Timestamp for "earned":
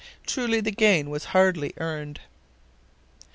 1.77-2.21